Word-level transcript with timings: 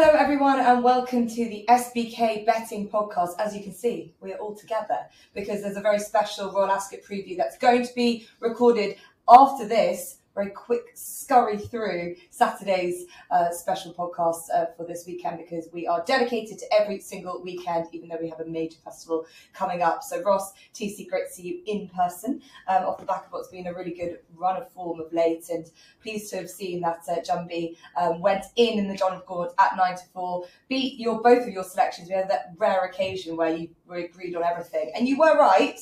Hello, 0.00 0.16
everyone, 0.16 0.60
and 0.60 0.84
welcome 0.84 1.26
to 1.26 1.48
the 1.48 1.64
SBK 1.68 2.46
Betting 2.46 2.88
Podcast. 2.88 3.30
As 3.40 3.56
you 3.56 3.64
can 3.64 3.74
see, 3.74 4.14
we 4.20 4.32
are 4.32 4.38
all 4.38 4.54
together 4.54 4.96
because 5.34 5.60
there's 5.60 5.76
a 5.76 5.80
very 5.80 5.98
special 5.98 6.52
Royal 6.52 6.70
Ascot 6.70 7.00
preview 7.00 7.36
that's 7.36 7.58
going 7.58 7.84
to 7.84 7.92
be 7.96 8.24
recorded 8.38 8.94
after 9.28 9.66
this 9.66 10.17
very 10.38 10.50
quick 10.50 10.90
scurry 10.94 11.58
through 11.58 12.14
Saturday's 12.30 13.06
uh, 13.32 13.50
special 13.50 13.92
podcast 13.92 14.42
uh, 14.54 14.66
for 14.76 14.86
this 14.86 15.02
weekend 15.04 15.38
because 15.38 15.68
we 15.72 15.84
are 15.84 16.04
dedicated 16.06 16.60
to 16.60 16.72
every 16.72 17.00
single 17.00 17.42
weekend, 17.42 17.86
even 17.90 18.08
though 18.08 18.18
we 18.20 18.28
have 18.28 18.38
a 18.38 18.44
major 18.44 18.76
festival 18.84 19.26
coming 19.52 19.82
up. 19.82 20.04
So, 20.04 20.22
Ross, 20.22 20.52
TC, 20.72 21.08
great 21.08 21.26
to 21.26 21.32
see 21.32 21.42
you 21.42 21.62
in 21.66 21.88
person 21.88 22.40
um, 22.68 22.84
off 22.84 23.00
the 23.00 23.04
back 23.04 23.26
of 23.26 23.32
what's 23.32 23.48
been 23.48 23.66
a 23.66 23.74
really 23.74 23.92
good 23.92 24.20
run 24.36 24.56
of 24.56 24.70
form 24.70 25.00
of 25.00 25.12
late, 25.12 25.48
and 25.50 25.68
pleased 26.00 26.30
to 26.30 26.36
have 26.36 26.48
seen 26.48 26.80
that 26.82 27.00
uh, 27.10 27.16
Jumby 27.16 27.74
um, 28.00 28.20
went 28.20 28.44
in 28.54 28.78
in 28.78 28.86
the 28.86 28.96
John 28.96 29.14
of 29.14 29.26
Gaunt 29.26 29.50
at 29.58 29.76
nine 29.76 29.96
to 29.96 30.04
four, 30.14 30.44
beat 30.68 31.00
your 31.00 31.20
both 31.20 31.48
of 31.48 31.52
your 31.52 31.64
selections. 31.64 32.10
We 32.10 32.14
had 32.14 32.30
that 32.30 32.52
rare 32.58 32.84
occasion 32.84 33.36
where 33.36 33.56
you 33.56 33.70
were 33.88 33.96
agreed 33.96 34.36
on 34.36 34.44
everything, 34.44 34.92
and 34.94 35.08
you 35.08 35.18
were 35.18 35.36
right 35.36 35.80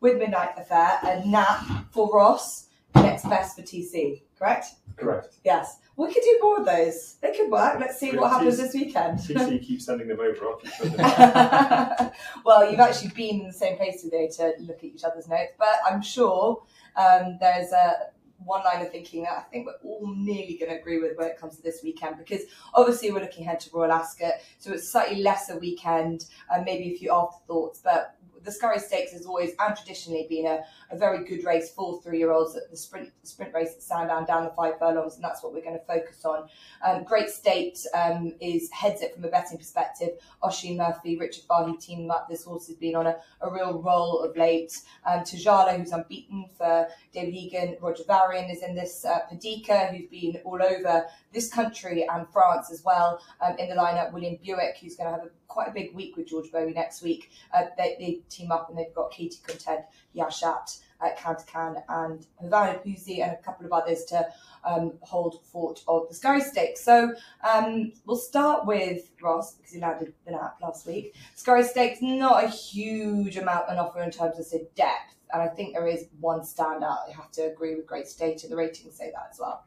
with 0.00 0.16
Midnight 0.16 0.52
Affair 0.56 0.98
and 1.04 1.30
Nap 1.30 1.92
for 1.92 2.08
Ross 2.10 2.67
next 3.02 3.28
best 3.28 3.56
for 3.56 3.62
TC, 3.62 4.22
correct? 4.38 4.66
Correct. 4.96 5.36
Yes. 5.44 5.78
We 5.96 6.12
could 6.12 6.22
do 6.22 6.38
more 6.42 6.60
of 6.60 6.66
those. 6.66 7.16
They 7.20 7.32
could 7.36 7.50
work. 7.50 7.78
Let's 7.80 7.98
see 7.98 8.16
what 8.16 8.30
happens 8.30 8.56
this 8.58 8.74
weekend. 8.74 9.18
TC 9.18 9.62
keeps 9.64 9.86
sending 9.86 10.08
them 10.08 10.20
over. 10.20 10.54
Keep 10.60 10.72
sending 10.72 10.96
them 10.96 12.10
well, 12.44 12.70
you've 12.70 12.80
actually 12.80 13.10
been 13.10 13.40
in 13.40 13.46
the 13.46 13.52
same 13.52 13.76
place 13.76 14.02
today 14.02 14.28
to 14.36 14.54
look 14.60 14.78
at 14.78 14.84
each 14.84 15.04
other's 15.04 15.28
notes, 15.28 15.52
but 15.58 15.78
I'm 15.88 16.02
sure 16.02 16.62
um, 16.96 17.38
there's 17.40 17.72
a 17.72 18.10
one 18.44 18.62
line 18.64 18.84
of 18.84 18.90
thinking 18.92 19.22
that 19.24 19.32
I 19.32 19.40
think 19.42 19.66
we're 19.66 19.90
all 19.90 20.14
nearly 20.14 20.56
going 20.58 20.70
to 20.70 20.78
agree 20.78 21.00
with 21.00 21.16
when 21.16 21.26
it 21.26 21.38
comes 21.38 21.56
to 21.56 21.62
this 21.62 21.80
weekend 21.82 22.18
because 22.18 22.42
obviously 22.74 23.10
we're 23.10 23.20
looking 23.20 23.44
ahead 23.44 23.60
to 23.60 23.70
Royal 23.72 23.92
Ascot, 23.92 24.34
so 24.58 24.72
it's 24.72 24.88
slightly 24.90 25.22
lesser 25.22 25.58
weekend, 25.58 26.26
uh, 26.54 26.62
maybe 26.64 26.94
a 26.94 26.96
few 26.96 27.12
afterthoughts, 27.12 27.80
but 27.82 28.14
the 28.48 28.54
Scurry 28.54 28.78
Stakes 28.78 29.12
has 29.12 29.26
always 29.26 29.52
and 29.58 29.76
traditionally 29.76 30.26
been 30.26 30.46
a, 30.46 30.60
a 30.90 30.96
very 30.96 31.22
good 31.22 31.44
race 31.44 31.70
for 31.70 32.00
three 32.00 32.18
year 32.18 32.32
olds 32.32 32.56
at 32.56 32.70
the 32.70 32.76
sprint 32.78 33.10
sprint 33.22 33.52
race 33.52 33.74
at 33.76 33.82
Sandown 33.82 34.24
down 34.24 34.44
the 34.44 34.50
five 34.50 34.78
furlongs, 34.78 35.16
and 35.16 35.24
that's 35.24 35.42
what 35.42 35.52
we're 35.52 35.62
going 35.62 35.78
to 35.78 35.84
focus 35.84 36.24
on. 36.24 36.48
Um, 36.82 37.04
Great 37.04 37.28
State 37.28 37.78
um, 37.92 38.32
is 38.40 38.70
heads 38.70 39.02
it 39.02 39.14
from 39.14 39.24
a 39.24 39.28
betting 39.28 39.58
perspective. 39.58 40.10
Oisin 40.42 40.78
Murphy, 40.78 41.18
Richard 41.18 41.44
Fahey 41.46 41.76
team 41.76 42.10
up. 42.10 42.26
This 42.30 42.44
horse 42.44 42.66
has 42.68 42.76
been 42.76 42.96
on 42.96 43.06
a, 43.06 43.16
a 43.42 43.52
real 43.52 43.82
roll 43.82 44.22
of 44.22 44.34
late. 44.34 44.80
Um, 45.06 45.20
Tajala, 45.20 45.76
who's 45.76 45.92
unbeaten 45.92 46.48
for 46.56 46.88
David 47.12 47.34
Egan. 47.34 47.76
Roger 47.82 48.04
Varian 48.06 48.48
is 48.48 48.62
in 48.62 48.74
this. 48.74 49.04
Uh, 49.04 49.18
Padika, 49.30 49.94
who's 49.94 50.08
been 50.08 50.40
all 50.44 50.62
over 50.62 51.04
this 51.32 51.52
country 51.52 52.06
and 52.08 52.26
France 52.32 52.70
as 52.70 52.82
well 52.82 53.20
um, 53.40 53.56
in 53.58 53.68
the 53.68 53.74
lineup. 53.74 54.12
William 54.12 54.38
Buick, 54.42 54.78
who's 54.80 54.96
going 54.96 55.12
to 55.12 55.18
have 55.18 55.26
a, 55.26 55.30
quite 55.48 55.68
a 55.68 55.72
big 55.72 55.94
week 55.94 56.16
with 56.16 56.28
George 56.28 56.50
Boughey 56.50 56.74
next 56.74 57.02
week. 57.02 57.30
Uh, 57.52 57.64
they, 57.76 57.96
they, 57.98 58.20
team 58.38 58.52
up 58.52 58.68
and 58.68 58.78
they've 58.78 58.94
got 58.94 59.10
Katie 59.10 59.40
Content, 59.46 59.80
Yashat, 60.16 60.80
uh, 61.00 61.08
Kantakan, 61.16 61.82
and 61.88 62.26
Havana 62.40 62.78
Puzi, 62.84 63.22
and 63.22 63.32
a 63.32 63.36
couple 63.36 63.66
of 63.66 63.72
others 63.72 64.04
to 64.06 64.26
um, 64.64 64.92
hold 65.00 65.44
fort 65.44 65.82
of 65.88 66.08
the 66.08 66.14
Scurry 66.14 66.40
Stakes. 66.40 66.82
So 66.84 67.14
um, 67.48 67.92
we'll 68.06 68.16
start 68.16 68.66
with 68.66 69.10
Ross 69.22 69.54
because 69.54 69.72
he 69.72 69.80
landed 69.80 70.12
the 70.24 70.32
nap 70.32 70.56
last 70.60 70.86
week. 70.86 71.14
Scurry 71.34 71.64
Stakes, 71.64 71.98
not 72.02 72.44
a 72.44 72.48
huge 72.48 73.36
amount 73.36 73.68
on 73.68 73.78
offer 73.78 74.02
in 74.02 74.10
terms 74.10 74.38
of 74.38 74.44
say, 74.44 74.68
depth. 74.74 75.14
And 75.32 75.42
I 75.42 75.48
think 75.48 75.74
there 75.74 75.86
is 75.86 76.06
one 76.20 76.40
standout. 76.40 77.08
I 77.08 77.12
have 77.14 77.30
to 77.32 77.42
agree 77.42 77.74
with 77.74 77.86
Great 77.86 78.08
State, 78.08 78.42
and 78.44 78.52
the 78.52 78.56
ratings 78.56 78.96
say 78.96 79.10
that 79.14 79.28
as 79.30 79.38
well. 79.38 79.64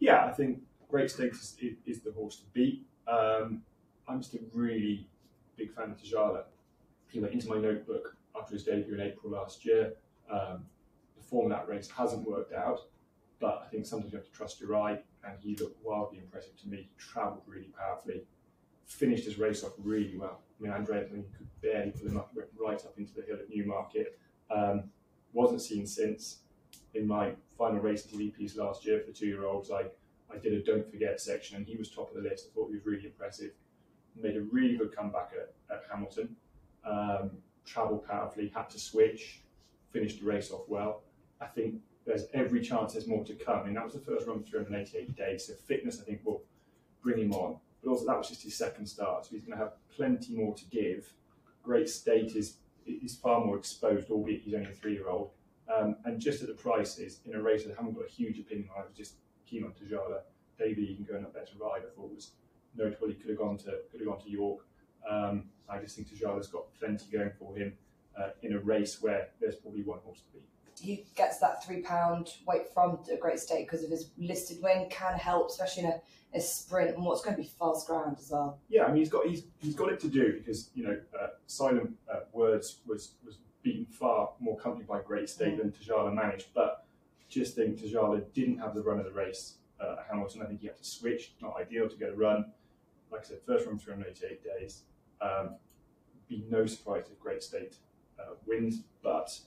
Yeah, 0.00 0.24
I 0.24 0.32
think 0.32 0.60
Great 0.88 1.10
Stakes 1.10 1.56
is, 1.60 1.74
is 1.86 2.00
the 2.00 2.12
horse 2.12 2.36
to 2.36 2.44
beat. 2.52 2.86
Um, 3.06 3.62
I'm 4.08 4.20
just 4.20 4.34
a 4.34 4.38
really 4.52 5.06
big 5.56 5.74
fan 5.74 5.90
of 5.90 5.98
Tajala. 5.98 6.44
He 7.10 7.20
went 7.20 7.34
into 7.34 7.48
my 7.48 7.58
notebook 7.58 8.16
after 8.42 8.54
his 8.54 8.64
debut 8.64 8.94
in 8.94 9.00
April 9.00 9.32
last 9.32 9.64
year. 9.64 9.94
Um, 10.30 10.64
the 11.16 11.22
form 11.22 11.50
that 11.50 11.68
race 11.68 11.88
hasn't 11.90 12.26
worked 12.26 12.52
out, 12.52 12.80
but 13.40 13.62
I 13.64 13.70
think 13.70 13.86
sometimes 13.86 14.12
you 14.12 14.18
have 14.18 14.26
to 14.26 14.32
trust 14.32 14.60
your 14.60 14.76
eye, 14.76 14.98
and 15.24 15.38
he 15.40 15.56
looked 15.56 15.84
wildly 15.84 16.18
impressive 16.18 16.56
to 16.62 16.68
me. 16.68 16.76
He 16.78 16.90
travelled 16.98 17.42
really 17.46 17.72
powerfully, 17.78 18.24
finished 18.86 19.24
his 19.24 19.38
race 19.38 19.62
off 19.62 19.72
really 19.78 20.16
well. 20.16 20.40
I 20.58 20.62
mean, 20.62 20.72
Andrea 20.72 21.04
could 21.04 21.26
barely 21.60 21.92
pull 21.92 22.08
him 22.08 22.16
up, 22.16 22.34
right 22.58 22.84
up 22.84 22.94
into 22.98 23.14
the 23.14 23.22
hill 23.22 23.36
at 23.36 23.48
Newmarket. 23.48 24.18
Um, 24.50 24.84
wasn't 25.32 25.62
seen 25.62 25.86
since. 25.86 26.38
In 26.94 27.06
my 27.06 27.32
final 27.56 27.80
race 27.80 28.06
at 28.06 28.12
EPs 28.12 28.56
last 28.56 28.84
year 28.84 29.02
for 29.06 29.12
two-year-olds, 29.12 29.70
I 29.70 29.84
I 30.34 30.38
did 30.38 30.54
a 30.54 30.62
don't 30.62 30.88
forget 30.90 31.20
section, 31.20 31.56
and 31.56 31.66
he 31.66 31.76
was 31.76 31.90
top 31.90 32.08
of 32.08 32.22
the 32.22 32.28
list. 32.28 32.48
I 32.50 32.54
thought 32.54 32.68
he 32.68 32.76
was 32.76 32.86
really 32.86 33.04
impressive. 33.04 33.50
Made 34.20 34.36
a 34.36 34.42
really 34.42 34.76
good 34.76 34.94
comeback 34.94 35.30
at, 35.38 35.52
at 35.74 35.82
Hamilton. 35.90 36.36
Um, 36.84 37.30
travelled 37.64 38.06
powerfully, 38.06 38.52
had 38.54 38.70
to 38.70 38.78
switch, 38.78 39.40
finished 39.90 40.20
the 40.20 40.26
race 40.26 40.50
off 40.50 40.68
well. 40.68 41.02
I 41.40 41.46
think 41.46 41.80
there's 42.04 42.24
every 42.34 42.60
chance 42.60 42.92
there's 42.92 43.06
more 43.06 43.24
to 43.24 43.34
come. 43.34 43.60
I 43.60 43.64
mean, 43.64 43.74
that 43.74 43.84
was 43.84 43.94
the 43.94 44.00
first 44.00 44.26
run 44.26 44.42
through 44.42 44.64
388 44.64 45.16
days, 45.16 45.46
so 45.46 45.54
fitness 45.54 46.00
I 46.00 46.04
think 46.04 46.20
will 46.24 46.42
bring 47.02 47.18
him 47.18 47.32
on. 47.32 47.56
But 47.82 47.90
also 47.90 48.06
that 48.06 48.18
was 48.18 48.28
just 48.28 48.42
his 48.42 48.56
second 48.56 48.86
start, 48.86 49.26
so 49.26 49.30
he's 49.32 49.42
going 49.42 49.58
to 49.58 49.64
have 49.64 49.74
plenty 49.94 50.34
more 50.34 50.54
to 50.54 50.64
give. 50.66 51.12
Great 51.62 51.88
State 51.88 52.36
is 52.36 52.56
is 52.84 53.14
far 53.16 53.44
more 53.44 53.56
exposed, 53.56 54.10
albeit 54.10 54.42
he's 54.42 54.54
only 54.54 54.70
a 54.70 54.72
three-year-old. 54.72 55.30
Um, 55.72 55.94
and 56.04 56.20
just 56.20 56.42
at 56.42 56.48
the 56.48 56.54
prices 56.54 57.20
in 57.24 57.34
a 57.36 57.40
race 57.40 57.62
that 57.62 57.72
I 57.72 57.76
haven't 57.76 57.94
got 57.94 58.04
a 58.06 58.10
huge 58.10 58.40
opinion 58.40 58.68
on, 58.74 58.82
I 58.82 58.86
was 58.86 58.96
just 58.96 59.14
keen 59.46 59.62
on 59.62 59.70
Tajala. 59.70 60.22
David 60.58 60.80
Egan 60.80 61.06
going 61.08 61.24
up 61.24 61.32
there 61.32 61.44
to 61.44 61.58
ride, 61.58 61.82
I 61.86 61.94
thought 61.94 62.12
was 62.12 62.32
notable. 62.76 63.08
He 63.08 63.14
could 63.14 63.30
have 63.30 63.38
gone 63.38 63.56
to 63.58 63.78
could 63.90 64.00
have 64.00 64.08
gone 64.08 64.20
to 64.20 64.30
York. 64.30 64.66
Um, 65.08 65.44
I 65.68 65.78
just 65.78 65.96
think 65.96 66.08
Tajala's 66.08 66.48
got 66.48 66.72
plenty 66.78 67.06
going 67.10 67.30
for 67.38 67.56
him 67.56 67.72
uh, 68.18 68.30
in 68.42 68.54
a 68.54 68.58
race 68.58 69.00
where 69.00 69.28
there's 69.40 69.56
probably 69.56 69.82
one 69.82 69.98
horse 70.04 70.20
to 70.20 70.32
beat. 70.32 70.42
He 70.80 71.06
gets 71.16 71.38
that 71.38 71.64
three 71.64 71.80
pound 71.80 72.30
weight 72.46 72.72
from 72.72 72.98
a 73.12 73.16
great 73.16 73.38
state 73.38 73.66
because 73.66 73.84
of 73.84 73.90
his 73.90 74.10
listed 74.18 74.58
win 74.62 74.88
can 74.90 75.16
help, 75.18 75.50
especially 75.50 75.84
in 75.84 75.90
a, 75.90 76.00
a, 76.34 76.40
sprint 76.40 76.96
and 76.96 77.04
what's 77.04 77.22
going 77.22 77.36
to 77.36 77.42
be 77.42 77.48
fast 77.48 77.86
ground 77.86 78.16
as 78.18 78.30
well. 78.30 78.58
Yeah, 78.68 78.84
I 78.84 78.88
mean 78.88 78.96
he's 78.96 79.10
got 79.10 79.26
he's, 79.26 79.44
he's 79.60 79.74
got 79.74 79.92
it 79.92 80.00
to 80.00 80.08
do 80.08 80.38
because 80.38 80.70
you 80.74 80.84
know 80.84 80.98
uh, 81.20 81.28
Silent 81.46 81.94
uh, 82.12 82.20
Words 82.32 82.78
was 82.86 83.12
was 83.24 83.36
beaten 83.62 83.86
far 83.86 84.30
more 84.40 84.56
comfortably 84.56 84.86
by 84.86 85.02
Great 85.06 85.28
State 85.28 85.54
mm. 85.54 85.58
than 85.58 85.72
Tajala 85.72 86.12
managed, 86.12 86.46
but 86.54 86.86
just 87.28 87.54
think 87.54 87.78
Tajala 87.78 88.22
didn't 88.34 88.58
have 88.58 88.74
the 88.74 88.82
run 88.82 88.98
of 88.98 89.04
the 89.04 89.12
race 89.12 89.54
uh, 89.80 89.96
at 90.00 90.06
Hamilton. 90.10 90.42
I 90.42 90.46
think 90.46 90.60
he 90.60 90.66
had 90.66 90.76
to 90.76 90.84
switch. 90.84 91.32
Not 91.40 91.54
ideal 91.60 91.88
to 91.88 91.96
get 91.96 92.10
a 92.10 92.14
run. 92.14 92.46
Like 93.10 93.22
I 93.22 93.24
said, 93.24 93.38
first 93.46 93.66
run 93.66 93.78
388 93.78 94.42
days. 94.42 94.82
Um, 95.22 95.56
be 96.28 96.44
no 96.50 96.66
surprise 96.66 97.04
if 97.10 97.20
Great 97.20 97.42
State 97.42 97.76
uh, 98.18 98.34
wins, 98.46 98.82
but 99.02 99.38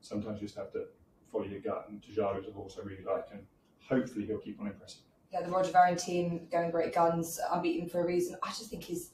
sometimes 0.00 0.40
you 0.40 0.46
just 0.46 0.58
have 0.58 0.72
to 0.72 0.84
follow 1.30 1.44
your 1.44 1.60
gut. 1.60 1.86
And 1.88 2.02
Tajala 2.02 2.40
is 2.40 2.48
a 2.48 2.52
horse 2.52 2.78
I 2.80 2.86
really 2.86 3.04
like, 3.04 3.26
and 3.32 3.42
hopefully 3.88 4.26
he'll 4.26 4.38
keep 4.38 4.60
on 4.60 4.66
impressing. 4.66 5.02
Yeah, 5.32 5.42
the 5.42 5.50
Roger 5.50 5.72
Varian 5.72 5.96
team 5.96 6.46
going 6.50 6.70
great 6.70 6.94
guns, 6.94 7.40
unbeaten 7.52 7.88
for 7.88 8.00
a 8.00 8.06
reason. 8.06 8.36
I 8.42 8.48
just 8.48 8.70
think 8.70 8.84
he's 8.84 9.10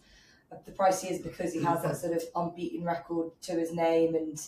the 0.66 0.72
price 0.72 1.02
he 1.02 1.08
is 1.08 1.20
because 1.20 1.52
he 1.52 1.62
has 1.62 1.82
that 1.82 1.96
sort 1.96 2.14
of 2.14 2.22
unbeaten 2.36 2.84
record 2.84 3.30
to 3.42 3.52
his 3.52 3.72
name 3.72 4.14
and 4.14 4.40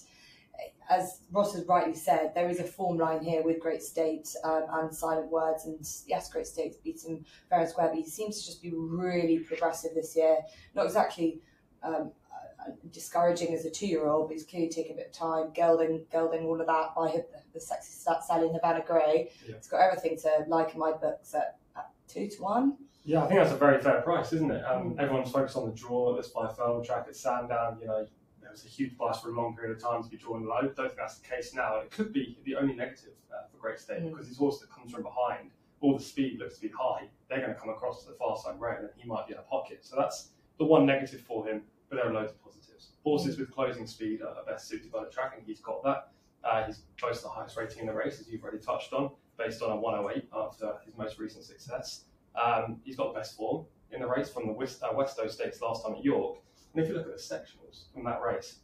as 0.91 1.21
Ross 1.33 1.55
has 1.55 1.65
rightly 1.67 1.95
said, 1.95 2.33
there 2.35 2.49
is 2.49 2.61
a 2.61 2.65
form 2.65 2.99
line 2.99 3.23
here 3.23 3.43
with 3.43 3.61
Great 3.61 3.83
State 3.83 4.29
um, 4.45 4.65
and 4.71 4.95
Silent 4.95 5.31
Words. 5.31 5.65
And 5.67 5.79
yes, 6.07 6.31
Great 6.31 6.47
State's 6.47 6.77
beaten 6.77 7.25
fair 7.49 7.61
and 7.61 7.69
square, 7.69 7.89
but 7.89 7.97
he 7.97 8.09
seems 8.09 8.41
to 8.41 8.47
just 8.47 8.63
be 8.63 8.73
really 8.75 9.39
progressive 9.39 9.93
this 9.95 10.15
year. 10.15 10.39
Not 10.75 10.87
exactly 10.87 11.41
um, 11.83 12.13
uh, 12.61 12.73
discouraging 12.91 13.55
as 13.55 13.65
a 13.65 13.71
two 13.71 13.87
year 13.87 14.07
old, 14.07 14.29
but 14.29 14.35
he's 14.35 14.45
clearly 14.45 14.69
taking 14.69 14.93
a 14.93 14.97
bit 14.97 15.07
of 15.09 15.13
time, 15.13 15.53
gelding, 15.55 16.05
gelding 16.13 16.45
all 16.45 16.61
of 16.61 16.67
that 16.67 16.95
by 16.95 17.13
the, 17.13 17.25
the 17.55 17.61
sexy 17.61 17.93
start 17.93 18.23
selling 18.23 18.53
Havana 18.53 18.85
Grey. 18.87 19.31
Yeah. 19.49 19.57
It's 19.57 19.69
got 19.69 19.81
everything 19.81 20.19
to 20.19 20.45
like 20.49 20.75
in 20.75 20.81
my 20.81 20.93
books 20.93 21.35
at, 21.35 21.57
at 21.77 21.91
two 22.09 22.29
to 22.29 22.43
one. 22.43 22.77
Yeah, 23.07 23.23
I 23.23 23.27
think 23.27 23.41
that's 23.41 23.53
a 23.53 23.57
very 23.57 23.83
fair 23.83 24.01
price, 24.01 24.33
isn't 24.33 24.51
it? 24.51 24.65
Um, 24.65 24.95
mm. 24.95 24.99
Everyone's 24.99 25.31
focused 25.31 25.57
on 25.57 25.67
the 25.67 25.75
draw 25.75 26.13
at 26.15 26.23
this 26.23 26.33
five 26.33 26.57
furlong 26.57 26.83
track 26.83 27.05
at 27.07 27.15
Sandown. 27.15 27.77
You 27.79 27.87
know, 27.87 28.07
was 28.55 28.65
a 28.65 28.69
huge 28.69 28.97
bias 28.97 29.21
for 29.21 29.31
a 29.31 29.33
long 29.33 29.57
period 29.57 29.77
of 29.77 29.83
time 29.83 30.03
to 30.03 30.09
be 30.09 30.17
drawn 30.17 30.47
low. 30.47 30.55
I 30.55 30.63
don't 30.63 30.77
think 30.77 30.97
that's 30.97 31.19
the 31.19 31.29
case 31.29 31.55
now, 31.55 31.79
and 31.79 31.85
it 31.85 31.91
could 31.91 32.13
be 32.13 32.39
the 32.45 32.57
only 32.57 32.75
negative 32.75 33.15
uh, 33.33 33.47
for 33.51 33.59
Great 33.59 33.79
State 33.79 34.03
mm. 34.03 34.11
because 34.11 34.29
his 34.29 34.37
horse 34.37 34.61
that 34.61 34.71
comes 34.71 34.93
from 34.93 35.03
behind, 35.03 35.51
all 35.81 35.97
the 35.97 36.03
speed 36.03 36.39
looks 36.39 36.57
to 36.57 36.63
be 36.63 36.69
high. 36.69 37.09
They're 37.29 37.41
going 37.41 37.53
to 37.53 37.59
come 37.59 37.71
across 37.71 38.05
to 38.05 38.11
the 38.11 38.17
far 38.17 38.37
side 38.37 38.61
rail, 38.61 38.79
and 38.79 38.91
he 38.97 39.07
might 39.07 39.27
be 39.27 39.35
in 39.35 39.39
a 39.39 39.43
pocket. 39.43 39.79
So 39.83 39.97
that's 39.97 40.29
the 40.59 40.65
one 40.65 40.87
negative 40.87 41.21
for 41.21 41.47
him, 41.47 41.63
but 41.91 41.97
there 41.97 42.09
are 42.09 42.13
loads 42.13 42.33
of 42.33 42.43
positives. 42.43 42.91
Horses 43.03 43.37
mm. 43.37 43.41
with 43.41 43.51
closing 43.51 43.87
speed 43.87 44.23
are 44.23 44.45
best 44.47 44.69
suited 44.69 44.93
by 44.93 45.05
the 45.05 45.11
track, 45.11 45.35
and 45.37 45.45
he's 45.47 45.61
got 45.61 45.83
that. 45.85 46.11
Uh, 46.45 46.65
he's 46.67 46.83
to 46.99 47.23
the 47.23 47.29
highest 47.29 47.57
rating 47.57 47.81
in 47.81 47.87
the 47.87 47.93
race, 47.93 48.21
as 48.21 48.29
you've 48.29 48.43
already 48.43 48.59
touched 48.59 48.93
on, 48.93 49.11
based 49.39 49.63
on 49.63 49.71
a 49.71 49.77
108 49.77 50.29
after 50.37 50.75
his 50.85 50.97
most 50.97 51.19
recent 51.19 51.45
success. 51.45 52.05
Um, 52.35 52.81
he's 52.85 52.97
got 52.97 53.15
the 53.15 53.19
best 53.19 53.37
form 53.37 53.65
in 53.91 54.01
the 54.01 54.07
race 54.07 54.29
from 54.29 54.47
the 54.47 54.53
West, 54.53 54.83
uh, 54.83 54.93
Westow 54.93 55.31
Stakes 55.31 55.61
last 55.61 55.85
time 55.85 55.95
at 55.95 56.05
York. 56.05 56.39
And 56.75 56.83
if 56.83 56.89
you 56.89 56.97
look 56.97 57.07
at 57.07 57.17
the 57.17 57.23
sectionals 57.23 57.85
from 57.93 58.05
that 58.05 58.21
race, 58.21 58.57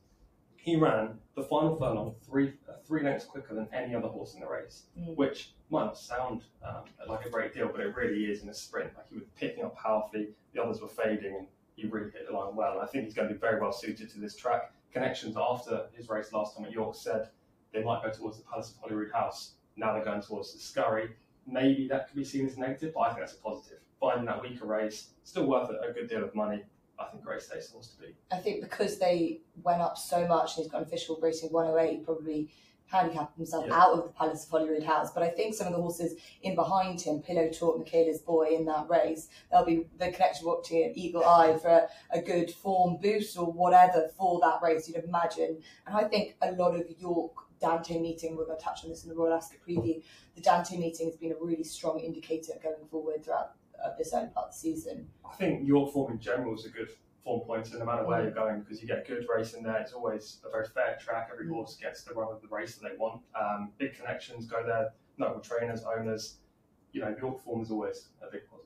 he 0.57 0.77
ran 0.77 1.19
the 1.37 1.43
final 1.43 1.77
furlong 1.77 2.15
three 2.27 2.53
uh, 2.69 2.73
three 2.87 3.03
lengths 3.03 3.25
quicker 3.25 3.55
than 3.55 3.69
any 3.73 3.95
other 3.95 4.09
horse 4.09 4.35
in 4.35 4.41
the 4.41 4.47
race, 4.47 4.83
Mm. 4.99 5.17
which 5.17 5.55
might 5.71 5.85
not 5.87 5.97
sound 5.97 6.43
um, 6.63 6.85
like 7.09 7.25
a 7.25 7.31
great 7.31 7.55
deal, 7.55 7.69
but 7.69 7.81
it 7.81 7.95
really 7.97 8.25
is 8.25 8.43
in 8.43 8.49
a 8.49 8.55
sprint. 8.55 8.91
Like 8.97 9.09
he 9.09 9.15
was 9.15 9.25
picking 9.39 9.65
up 9.65 9.77
powerfully, 9.77 10.31
the 10.53 10.63
others 10.63 10.81
were 10.81 10.89
fading, 10.89 11.35
and 11.37 11.47
he 11.77 11.87
really 11.87 12.11
hit 12.11 12.27
the 12.29 12.37
line 12.37 12.55
well. 12.57 12.73
And 12.73 12.83
I 12.83 12.87
think 12.87 13.05
he's 13.05 13.15
going 13.15 13.29
to 13.29 13.35
be 13.35 13.41
very 13.41 13.61
well 13.61 13.73
suited 13.73 14.11
to 14.11 14.19
this 14.21 14.37
track. 14.37 14.73
Connections 14.93 15.37
after 15.39 15.87
his 15.95 16.09
race 16.09 16.33
last 16.33 16.57
time 16.57 16.67
at 16.67 16.73
York 16.73 16.95
said 16.97 17.29
they 17.73 17.83
might 17.83 18.03
go 18.03 18.11
towards 18.11 18.37
the 18.39 18.45
Palace 18.45 18.71
of 18.73 18.77
Holyrood 18.79 19.13
House. 19.13 19.53
Now 19.77 19.95
they're 19.95 20.05
going 20.05 20.21
towards 20.21 20.53
the 20.53 20.59
Scurry. 20.59 21.11
Maybe 21.47 21.87
that 21.89 22.09
could 22.09 22.17
be 22.17 22.25
seen 22.25 22.47
as 22.47 22.59
negative, 22.59 22.93
but 22.95 23.01
I 23.03 23.07
think 23.09 23.21
that's 23.21 23.35
a 23.35 23.39
positive. 23.41 23.79
Finding 24.01 24.27
that 24.27 24.43
weaker 24.43 24.67
race, 24.67 25.11
still 25.23 25.47
worth 25.47 25.71
a, 25.71 25.89
a 25.89 25.93
good 25.93 26.09
deal 26.09 26.25
of 26.25 26.35
money. 26.35 26.65
I 27.01 27.05
think 27.11 27.25
Great 27.25 27.43
Stakes 27.43 27.73
wants 27.73 27.89
to 27.95 28.01
be. 28.03 28.15
I 28.31 28.37
think 28.37 28.61
because 28.63 28.99
they 28.99 29.41
went 29.63 29.81
up 29.81 29.97
so 29.97 30.27
much 30.27 30.57
and 30.57 30.65
he's 30.65 30.71
got 30.71 30.83
an 30.83 30.87
official 30.87 31.19
racing 31.21 31.51
108, 31.51 31.99
he 31.99 32.05
probably 32.05 32.51
handicapped 32.87 33.37
himself 33.37 33.65
Yeah. 33.69 33.81
out 33.81 33.93
of 33.99 34.03
the 34.05 34.11
Palace 34.11 34.45
of 34.45 34.51
Holyrood 34.51 34.83
House. 34.83 35.13
But 35.13 35.23
I 35.23 35.29
think 35.31 35.55
some 35.55 35.69
of 35.69 35.73
the 35.73 35.81
horses 35.81 36.15
in 36.43 36.55
behind 36.57 37.01
him, 37.01 37.23
Pillow 37.23 37.49
Talk, 37.49 37.79
Michaela's 37.79 38.19
boy 38.21 38.49
in 38.51 38.65
that 38.67 38.91
race, 38.91 39.29
they'll 39.51 39.65
be 39.65 39.87
the 39.97 40.11
connection 40.11 40.47
watching 40.47 40.85
an 40.85 40.93
eagle 40.99 41.25
eye 41.25 41.57
for 41.57 41.69
a, 41.69 41.89
a 42.11 42.21
good 42.21 42.51
form 42.51 42.99
boost 43.01 43.39
or 43.39 43.47
whatever 43.47 44.09
for 44.19 44.41
that 44.41 44.61
race, 44.61 44.89
you'd 44.89 45.05
imagine. 45.05 45.63
And 45.87 45.97
I 45.97 46.05
think 46.05 46.37
a 46.43 46.53
lot 46.53 46.75
of 46.75 46.85
York 46.99 47.33
Dante 47.61 47.99
meeting, 48.01 48.37
we're 48.37 48.47
going 48.47 48.59
to 48.59 48.65
touch 48.65 48.85
on 48.85 48.91
this 48.91 49.05
in 49.05 49.11
the 49.11 49.15
Royal 49.15 49.35
Ascot 49.35 49.59
preview, 49.67 50.03
the 50.35 50.41
Dante 50.41 50.77
meeting 50.77 51.07
has 51.07 51.17
been 51.17 51.33
a 51.33 51.37
really 51.41 51.65
strong 51.65 52.01
indicator 52.01 52.55
going 52.63 52.87
forward 52.91 53.23
throughout 53.25 53.53
uh, 53.85 53.91
this 53.99 54.13
early 54.15 54.29
part 54.35 54.47
of 54.49 54.53
the 54.53 54.59
season. 54.59 55.07
I 55.29 55.35
think 55.35 55.67
York 55.67 55.93
form 55.93 56.13
in 56.13 56.19
general 56.21 56.55
is 56.55 56.65
a 56.67 56.71
good 56.71 56.89
form 57.25 57.41
pointer 57.47 57.79
no 57.79 57.85
matter 57.85 58.05
where 58.07 58.23
you're 58.23 58.31
going 58.31 58.61
because 58.61 58.81
you 58.81 58.89
get 58.89 59.07
good 59.07 59.27
racing 59.35 59.63
there. 59.63 59.77
It's 59.79 59.93
always 59.93 60.41
a 60.47 60.51
very 60.51 60.67
fair 60.67 60.97
track. 61.01 61.29
Every 61.33 61.47
Mm. 61.47 61.55
horse 61.55 61.77
gets 61.77 62.03
the 62.03 62.15
run 62.15 62.33
of 62.33 62.41
the 62.41 62.49
race 62.49 62.77
that 62.77 62.89
they 62.89 62.97
want. 62.97 63.23
Um, 63.35 63.73
big 63.79 63.95
connections 63.95 64.47
go 64.47 64.65
there. 64.67 64.93
Local 65.19 65.41
trainers, 65.41 65.85
owners. 65.85 66.39
You 66.93 67.03
know, 67.03 67.15
York 67.21 67.41
form 67.45 67.61
is 67.63 67.71
always 67.71 68.09
a 68.23 68.31
big 68.31 68.43
positive. 68.49 68.60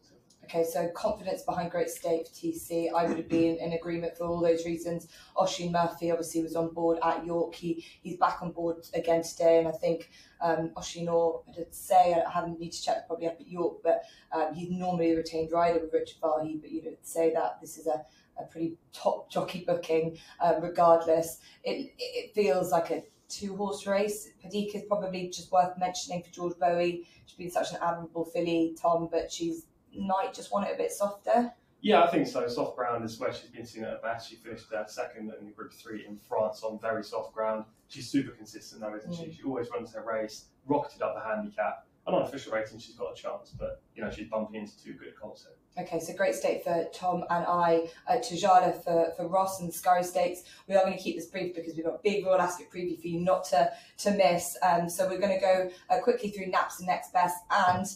Okay, 0.44 0.62
so 0.62 0.88
confidence 0.88 1.42
behind 1.42 1.70
Great 1.70 1.88
State 1.88 2.28
for 2.28 2.34
TC. 2.34 2.92
I 2.94 3.06
would 3.06 3.28
be 3.28 3.48
in, 3.48 3.56
in 3.56 3.72
agreement 3.72 4.16
for 4.16 4.26
all 4.26 4.40
those 4.40 4.66
reasons. 4.66 5.08
Oisin 5.40 5.72
Murphy 5.72 6.10
obviously 6.10 6.42
was 6.42 6.54
on 6.54 6.74
board 6.74 6.98
at 7.02 7.24
York. 7.24 7.54
He 7.54 7.84
he's 8.02 8.18
back 8.18 8.42
on 8.42 8.52
board 8.52 8.76
again 8.92 9.22
today, 9.22 9.58
and 9.58 9.66
I 9.66 9.72
think 9.72 10.10
um, 10.42 10.70
Oisin 10.76 11.08
or 11.08 11.42
I 11.48 11.52
did 11.52 11.74
say 11.74 12.14
I 12.14 12.30
haven't 12.30 12.60
need 12.60 12.72
to 12.72 12.82
check 12.82 13.06
probably 13.06 13.26
up 13.26 13.38
at 13.40 13.48
York, 13.48 13.78
but 13.82 14.02
um, 14.32 14.52
he's 14.54 14.70
normally 14.70 15.12
a 15.12 15.16
retained 15.16 15.50
rider 15.50 15.80
with 15.80 15.94
Richard 15.94 16.18
Fahey. 16.20 16.58
But 16.60 16.70
you 16.70 16.84
know, 16.84 16.94
say 17.00 17.32
that 17.32 17.58
this 17.62 17.78
is 17.78 17.86
a, 17.86 18.04
a 18.38 18.44
pretty 18.44 18.76
top 18.92 19.30
jockey 19.30 19.64
booking. 19.66 20.18
Um, 20.40 20.62
regardless, 20.62 21.38
it 21.64 21.94
it 21.98 22.34
feels 22.34 22.70
like 22.70 22.90
a 22.90 23.02
two 23.30 23.56
horse 23.56 23.86
race. 23.86 24.28
Padika 24.44 24.76
is 24.76 24.82
probably 24.82 25.28
just 25.28 25.50
worth 25.50 25.78
mentioning 25.78 26.22
for 26.22 26.30
George 26.30 26.54
Boughey. 26.54 27.06
She's 27.24 27.38
been 27.38 27.50
such 27.50 27.72
an 27.72 27.78
admirable 27.82 28.26
filly, 28.26 28.76
Tom, 28.78 29.08
but 29.10 29.32
she's 29.32 29.64
might 29.96 30.34
just 30.34 30.52
want 30.52 30.68
it 30.68 30.74
a 30.74 30.76
bit 30.76 30.92
softer. 30.92 31.52
Yeah, 31.80 32.02
I 32.02 32.06
think 32.10 32.26
so. 32.26 32.48
Soft 32.48 32.76
ground 32.76 33.04
is 33.04 33.20
where 33.20 33.32
she's 33.32 33.50
been 33.50 33.66
seen 33.66 33.84
at 33.84 33.90
her 33.90 34.00
best. 34.02 34.30
She 34.30 34.36
finished 34.36 34.72
uh, 34.72 34.86
second 34.86 35.30
in 35.38 35.52
Group 35.52 35.72
3 35.72 36.06
in 36.06 36.16
France 36.16 36.62
on 36.62 36.78
very 36.80 37.04
soft 37.04 37.34
ground. 37.34 37.66
She's 37.88 38.10
super 38.10 38.30
consistent 38.30 38.80
though, 38.80 38.96
isn't 38.96 39.14
she? 39.14 39.24
Mm. 39.24 39.36
She 39.36 39.42
always 39.42 39.68
runs 39.70 39.92
her 39.92 40.02
race, 40.02 40.46
rocketed 40.66 41.02
up 41.02 41.14
the 41.14 41.20
handicap. 41.20 41.86
And 42.06 42.16
on 42.16 42.22
official 42.22 42.52
rating, 42.52 42.78
she's 42.78 42.94
got 42.94 43.12
a 43.12 43.14
chance, 43.14 43.54
but 43.58 43.82
you 43.94 44.02
know 44.02 44.10
she's 44.10 44.28
bumping 44.28 44.60
into 44.60 44.82
two 44.82 44.94
good 44.94 45.14
colts. 45.18 45.46
Okay, 45.78 45.98
so 46.00 46.14
great 46.14 46.34
state 46.34 46.62
for 46.62 46.86
Tom 46.92 47.24
and 47.30 47.44
I, 47.46 47.88
uh, 48.06 48.16
Tajala 48.16 48.82
for, 48.84 49.12
for 49.16 49.26
Ross 49.26 49.60
and 49.60 49.72
Scurry 49.72 50.04
Stakes. 50.04 50.42
We 50.68 50.76
are 50.76 50.84
going 50.84 50.96
to 50.96 51.02
keep 51.02 51.16
this 51.16 51.26
brief 51.26 51.54
because 51.54 51.74
we've 51.74 51.84
got 51.84 51.94
a 51.94 52.00
big 52.04 52.24
Royal 52.24 52.40
Ascot 52.40 52.66
preview 52.72 53.00
for 53.00 53.08
you 53.08 53.20
not 53.20 53.44
to, 53.46 53.70
to 53.98 54.10
miss. 54.12 54.56
Um, 54.62 54.88
so 54.88 55.08
we're 55.08 55.18
going 55.18 55.34
to 55.34 55.40
go 55.40 55.70
uh, 55.90 56.00
quickly 56.00 56.30
through 56.30 56.46
naps 56.46 56.78
and 56.78 56.86
next 56.86 57.12
best. 57.12 57.36
And 57.50 57.86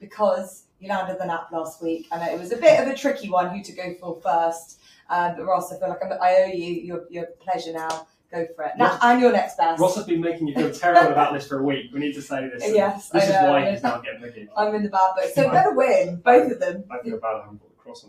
because 0.00 0.64
you 0.80 0.88
landed 0.88 1.18
the 1.18 1.26
nap 1.26 1.48
last 1.52 1.82
week, 1.82 2.06
and 2.12 2.22
it 2.22 2.38
was 2.38 2.52
a 2.52 2.56
bit 2.56 2.80
of 2.80 2.88
a 2.88 2.94
tricky 2.96 3.28
one 3.30 3.50
who 3.54 3.62
to 3.62 3.72
go 3.72 3.94
for 4.00 4.20
first. 4.20 4.80
Um, 5.10 5.34
but 5.36 5.44
Ross, 5.46 5.72
I 5.72 5.78
feel 5.78 5.88
like 5.88 5.98
I'm, 6.04 6.12
I 6.20 6.36
owe 6.42 6.46
you 6.54 6.72
your, 6.74 7.04
your 7.10 7.26
pleasure 7.40 7.72
now. 7.72 8.06
Go 8.30 8.46
for 8.54 8.64
it. 8.64 8.72
Now, 8.76 8.90
Ross- 8.90 8.98
and 9.02 9.20
your 9.22 9.32
next 9.32 9.56
best. 9.56 9.80
Ross 9.80 9.96
has 9.96 10.04
been 10.04 10.20
making 10.20 10.48
you 10.48 10.54
feel 10.54 10.70
terrible 10.70 11.12
about 11.12 11.32
this 11.32 11.48
for 11.48 11.60
a 11.60 11.62
week. 11.62 11.90
We 11.94 11.98
need 12.00 12.12
to 12.14 12.20
say 12.22 12.46
this. 12.48 12.62
Yes, 12.66 13.08
This 13.08 13.22
I 13.22 13.26
is 13.26 13.32
know. 13.32 13.50
why 13.50 13.70
he's 13.70 13.82
not 13.82 14.04
getting 14.04 14.20
the 14.20 14.28
gig. 14.30 14.48
I'm 14.54 14.74
in 14.74 14.82
the 14.82 14.90
bad 14.90 15.14
book. 15.16 15.30
So 15.34 15.50
better 15.50 15.72
win, 15.72 16.16
both 16.16 16.52
of 16.52 16.60
them. 16.60 16.84
I 16.90 16.98
feel 17.02 17.18
bad 17.18 17.36
I 17.36 17.40
haven't 17.40 17.60
got 17.62 17.70
the 17.70 17.82
cross 17.82 18.04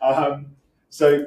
on 0.00 0.34
um, 0.34 0.46
so 0.88 1.26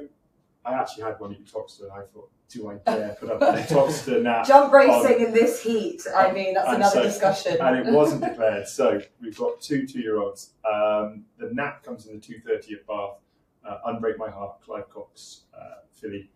I 0.65 0.73
actually 0.73 1.03
had 1.03 1.19
one 1.19 1.31
at 1.33 1.45
Towcester 1.45 1.83
and 1.83 1.91
I 1.93 2.01
thought, 2.13 2.29
do 2.49 2.69
I 2.69 2.75
dare 2.85 3.15
put 3.19 3.29
up 3.31 3.41
a 3.41 3.65
Towcester 3.67 4.19
nap? 4.23 4.47
Jump 4.47 4.73
racing 4.73 5.25
in 5.25 5.33
this 5.33 5.61
heat. 5.61 6.01
I 6.15 6.31
mean, 6.31 6.53
that's 6.55 6.67
And 6.67 6.77
another 6.77 6.95
so- 6.95 7.03
discussion. 7.03 7.57
and 7.61 7.87
it 7.87 7.91
wasn't 7.93 8.23
declared. 8.29 8.67
So 8.67 8.99
we've 9.21 9.37
got 9.37 9.61
two 9.61 9.85
two-year-olds. 9.87 10.51
Um, 10.65 11.25
the 11.37 11.49
nap 11.53 11.83
comes 11.83 12.07
in 12.07 12.15
the 12.15 12.21
two 12.21 12.39
thirty 12.45 12.73
at 12.73 12.85
Bath. 12.87 13.19
Uh, 13.67 13.77
Unbreak 13.87 14.17
My 14.17 14.29
Heart, 14.29 14.61
Clive 14.61 14.89
Cox 14.91 15.45
uh, 15.59 15.81
filly. 15.91 16.29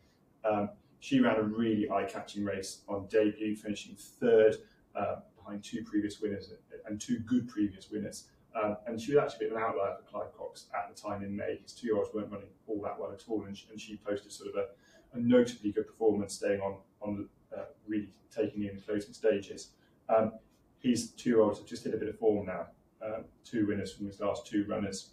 Um, 0.44 0.70
she 1.00 1.20
ran 1.20 1.38
a 1.38 1.44
really 1.44 1.88
eye-catching 1.90 2.44
race 2.44 2.82
on 2.90 3.06
debut, 3.08 3.56
finishing 3.56 3.96
third 3.96 4.56
uh, 4.96 5.18
behind 5.38 5.64
two 5.64 5.84
previous 5.84 6.20
winners 6.20 6.52
and 6.88 7.00
two 7.00 7.20
good 7.20 7.48
previous 7.48 7.90
winners. 7.92 8.30
Um, 8.60 8.78
and 8.88 9.00
she 9.00 9.14
was 9.14 9.24
actually 9.24 9.46
a 9.46 9.50
bit 9.50 9.58
of 9.58 9.64
an 9.64 9.70
outlier 9.70 9.96
for 9.98 10.04
Clive 10.10 10.36
Cox 10.36 10.66
at 10.76 10.94
the 10.94 11.00
time 11.00 11.22
in 11.24 11.36
May. 11.36 11.60
His 11.62 11.74
two-year-olds 11.74 12.10
weren't 12.16 12.32
running 12.32 12.50
all 12.80 12.86
that 12.86 13.00
well 13.00 13.12
at 13.12 13.24
all, 13.28 13.44
and 13.46 13.58
she, 13.58 13.68
and 13.70 13.80
she 13.80 13.98
posted 13.98 14.32
sort 14.32 14.50
of 14.50 14.56
a, 14.56 15.18
a 15.18 15.20
notably 15.20 15.72
good 15.72 15.88
performance, 15.88 16.36
staying 16.36 16.62
on 16.62 16.78
on 17.02 17.28
uh, 17.56 17.64
really 17.88 18.10
taking 18.36 18.64
in 18.64 18.76
the 18.76 18.82
closing 18.82 19.14
stages. 19.14 19.70
Um, 20.08 20.34
his 20.80 21.12
two-year-olds 21.12 21.60
have 21.60 21.68
just 21.68 21.84
hit 21.84 21.94
a 21.94 21.98
bit 21.98 22.10
of 22.10 22.18
form 22.18 22.46
now. 22.46 22.68
Um, 23.02 23.26
two 23.44 23.68
winners 23.68 23.94
from 23.94 24.08
his 24.08 24.20
last 24.20 24.48
two 24.48 24.66
runners. 24.68 25.12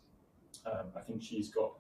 Um, 0.65 0.87
I 0.97 1.01
think 1.01 1.23
she's 1.23 1.49
got 1.49 1.73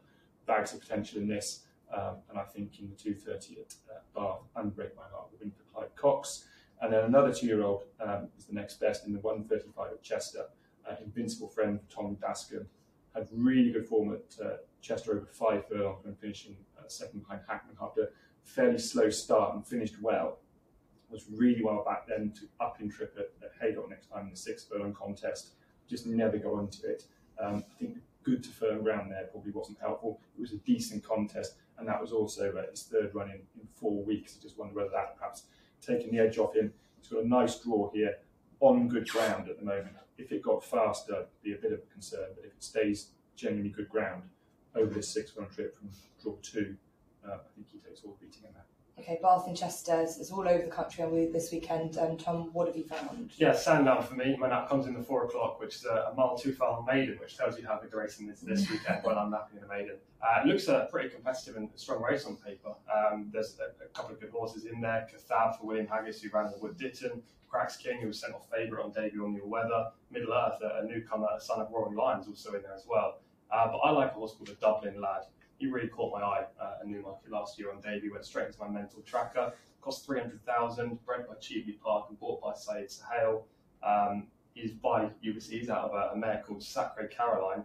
bags 0.46 0.72
of 0.74 0.80
potential 0.80 1.20
in 1.20 1.28
this, 1.28 1.64
um, 1.96 2.16
and 2.30 2.38
I 2.38 2.44
think 2.44 2.78
in 2.80 2.88
the 2.88 2.96
230 2.96 3.60
at 3.60 3.74
uh, 3.90 4.00
Bath, 4.14 4.40
Unbreak 4.56 4.96
My 4.96 5.02
Heart 5.12 5.30
will 5.32 5.38
win 5.40 5.50
for 5.50 5.62
Clive 5.72 5.94
Cox. 5.96 6.46
And 6.80 6.92
then 6.92 7.04
another 7.04 7.32
two-year-old 7.32 7.84
um, 8.00 8.28
is 8.38 8.44
the 8.44 8.54
next 8.54 8.80
best 8.80 9.06
in 9.06 9.12
the 9.12 9.20
135 9.20 9.92
at 9.92 10.02
Chester. 10.02 10.46
Uh, 10.88 10.94
Invincible 11.04 11.48
Friend 11.48 11.80
Tommy 11.88 12.16
Dascombe 12.20 12.66
had 13.16 13.28
really 13.32 13.72
good 13.72 13.86
form 13.86 14.14
at 14.14 14.44
uh, 14.44 14.56
Chester 14.82 15.12
over 15.12 15.26
five 15.26 15.66
furlong 15.66 15.98
and 16.04 16.18
finishing 16.18 16.56
uh, 16.78 16.86
second 16.88 17.20
behind 17.20 17.40
Hackman 17.48 17.76
after 17.80 18.02
a 18.02 18.08
fairly 18.44 18.78
slow 18.78 19.10
start 19.10 19.54
and 19.54 19.66
finished 19.66 19.94
well 20.00 20.38
was 21.10 21.24
really 21.30 21.62
well 21.62 21.84
back 21.84 22.06
then 22.06 22.32
to 22.32 22.48
up 22.60 22.80
in 22.80 22.90
trip 22.90 23.16
at, 23.18 23.30
at 23.44 23.52
Haydock 23.60 23.88
next 23.88 24.08
time 24.08 24.24
in 24.24 24.30
the 24.30 24.36
six 24.36 24.64
furlong 24.64 24.92
contest. 24.92 25.52
Just 25.88 26.06
never 26.06 26.36
got 26.36 26.52
onto 26.52 26.86
it. 26.86 27.04
Um, 27.40 27.64
I 27.70 27.78
think 27.78 27.98
good 28.24 28.42
to 28.42 28.50
firm 28.50 28.82
ground 28.82 29.12
there 29.12 29.24
probably 29.30 29.52
wasn't 29.52 29.78
helpful. 29.80 30.20
It 30.36 30.40
was 30.40 30.52
a 30.52 30.58
decent 30.58 31.04
contest, 31.04 31.54
and 31.78 31.86
that 31.86 32.00
was 32.00 32.12
also 32.12 32.52
uh, 32.56 32.70
his 32.70 32.82
third 32.82 33.14
run 33.14 33.30
in, 33.30 33.40
in 33.60 33.68
four 33.74 34.02
weeks. 34.02 34.36
I 34.38 34.42
just 34.42 34.58
wonder 34.58 34.74
whether 34.74 34.90
that 34.90 35.16
perhaps 35.16 35.44
taken 35.80 36.10
the 36.10 36.18
edge 36.18 36.38
off 36.38 36.54
him. 36.54 36.72
He's 36.98 37.08
got 37.08 37.22
a 37.22 37.28
nice 37.28 37.60
draw 37.60 37.90
here 37.92 38.16
on 38.60 38.88
good 38.88 39.08
ground 39.08 39.48
at 39.48 39.58
the 39.58 39.64
moment. 39.64 39.94
If 40.18 40.32
it 40.32 40.42
got 40.42 40.64
faster, 40.64 41.12
it'd 41.12 41.42
be 41.42 41.52
a 41.52 41.56
bit 41.56 41.72
of 41.72 41.80
a 41.80 41.92
concern, 41.92 42.30
but 42.34 42.44
if 42.44 42.52
it 42.52 42.64
stays 42.64 43.10
genuinely 43.36 43.70
good 43.70 43.88
ground 43.88 44.22
over 44.74 44.92
this 44.92 45.08
six-run 45.08 45.48
trip 45.48 45.76
from 45.78 45.90
draw 46.22 46.36
two, 46.42 46.76
uh, 47.26 47.32
I 47.34 47.54
think 47.54 47.68
he 47.72 47.78
takes 47.78 48.02
all 48.04 48.16
beating 48.20 48.44
in 48.46 48.54
that. 48.54 48.66
Okay, 48.98 49.18
Bath 49.20 49.46
and 49.46 49.54
Chester 49.54 50.00
is 50.00 50.30
all 50.30 50.48
over 50.48 50.64
the 50.64 50.70
country 50.70 51.04
on 51.04 51.12
we 51.12 51.26
this 51.26 51.52
weekend. 51.52 51.98
Um, 51.98 52.16
Tom, 52.16 52.48
what 52.54 52.66
have 52.66 52.76
you 52.76 52.84
found? 52.84 53.30
Yeah, 53.36 53.52
Sandown 53.52 54.02
for 54.02 54.14
me. 54.14 54.34
My 54.38 54.48
nap 54.48 54.70
comes 54.70 54.86
in 54.86 54.94
the 54.94 55.02
four 55.02 55.24
o'clock, 55.26 55.60
which 55.60 55.74
is 55.76 55.84
a, 55.84 56.10
a 56.10 56.14
mile 56.16 56.36
two 56.36 56.52
furlong 56.52 56.86
maiden, 56.86 57.18
which 57.20 57.36
tells 57.36 57.58
you 57.58 57.66
how 57.66 57.78
big 57.78 57.90
the 57.90 57.98
racing 57.98 58.30
is 58.30 58.40
this 58.40 58.70
weekend 58.70 59.04
when 59.04 59.18
I'm 59.18 59.30
napping 59.30 59.58
in 59.58 59.64
a 59.64 59.68
maiden. 59.68 59.96
Uh, 60.22 60.40
it 60.42 60.46
looks 60.46 60.68
a 60.68 60.88
pretty 60.90 61.10
competitive 61.10 61.56
and 61.56 61.68
strong 61.74 62.02
race 62.02 62.24
on 62.24 62.36
paper. 62.36 62.72
Um, 62.90 63.28
there's 63.30 63.58
a, 63.60 63.84
a 63.84 63.88
couple 63.88 64.14
of 64.14 64.20
good 64.20 64.30
horses 64.30 64.64
in 64.64 64.80
there. 64.80 65.06
Cathab 65.12 65.58
for 65.58 65.66
William 65.66 65.86
Haggas, 65.86 66.22
who 66.22 66.30
ran 66.30 66.50
the 66.50 66.58
Wood 66.58 66.78
Ditton. 66.78 67.22
Cracks 67.50 67.76
King, 67.76 68.00
who 68.00 68.08
was 68.08 68.18
sent 68.18 68.32
off 68.34 68.48
favourite 68.50 68.82
on 68.82 68.92
debut 68.92 69.22
on 69.24 69.34
New 69.34 69.46
Weather. 69.46 69.90
Middle 70.10 70.32
Earth, 70.32 70.58
a, 70.62 70.82
a 70.82 70.86
newcomer, 70.86 71.28
a 71.36 71.40
son 71.40 71.60
of 71.60 71.70
Roaring 71.70 71.96
Lions, 71.96 72.26
also 72.28 72.54
in 72.54 72.62
there 72.62 72.74
as 72.74 72.86
well. 72.88 73.18
Uh, 73.50 73.68
but 73.70 73.76
I 73.78 73.90
like 73.90 74.12
a 74.12 74.14
horse 74.14 74.32
called 74.32 74.48
the 74.48 74.54
Dublin 74.54 75.00
Lad. 75.00 75.22
He 75.58 75.66
really 75.66 75.88
caught 75.88 76.12
my 76.12 76.22
eye 76.22 76.44
uh, 76.60 76.74
at 76.80 76.86
Newmarket 76.86 77.30
last 77.30 77.58
year 77.58 77.70
on 77.72 77.80
debut. 77.80 78.12
Went 78.12 78.24
straight 78.24 78.46
into 78.48 78.58
my 78.60 78.68
mental 78.68 79.00
tracker. 79.02 79.54
Cost 79.80 80.04
three 80.04 80.20
hundred 80.20 80.44
thousand. 80.44 81.04
Bred 81.06 81.26
by 81.26 81.34
Cheveley 81.40 81.78
Park 81.82 82.06
and 82.10 82.18
bought 82.20 82.40
by 82.42 82.52
Saeed 82.54 82.88
Suhail. 82.88 83.42
Um, 83.82 84.26
he's 84.54 84.72
by 84.72 85.10
Ulysses 85.22 85.70
out 85.70 85.84
of 85.90 85.94
a, 85.94 86.14
a 86.14 86.16
mare 86.16 86.42
called 86.46 86.62
Sacre 86.62 87.06
Caroline, 87.08 87.64